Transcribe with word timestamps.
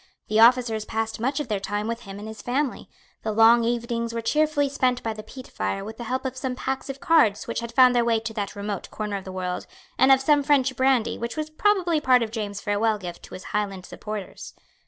The 0.29 0.39
officers 0.39 0.83
passed 0.83 1.19
much 1.19 1.39
of 1.39 1.47
their 1.47 1.59
time 1.59 1.85
with 1.87 1.99
him 1.99 2.17
and 2.17 2.27
his 2.27 2.41
family. 2.41 2.89
The 3.21 3.31
long 3.31 3.63
evenings 3.63 4.13
were 4.15 4.21
cheerfully 4.23 4.67
spent 4.67 5.03
by 5.03 5.13
the 5.13 5.21
peat 5.21 5.45
fire 5.47 5.85
with 5.85 5.97
the 5.97 6.05
help 6.05 6.25
of 6.25 6.35
some 6.35 6.55
packs 6.55 6.89
of 6.89 6.99
cards 6.99 7.45
which 7.45 7.59
had 7.59 7.71
found 7.71 7.93
their 7.95 8.03
way 8.03 8.19
to 8.21 8.33
that 8.33 8.55
remote 8.55 8.89
corner 8.89 9.17
of 9.17 9.25
the 9.25 9.31
world, 9.31 9.67
and 9.99 10.11
of 10.11 10.19
some 10.19 10.41
French 10.41 10.75
brandy 10.75 11.19
which 11.19 11.37
was 11.37 11.51
probably 11.51 12.01
part 12.01 12.23
of 12.23 12.31
James's 12.31 12.61
farewell 12.63 12.97
gift 12.97 13.21
to 13.21 13.35
his 13.35 13.43
Highland 13.53 13.85
supporters. 13.85 14.55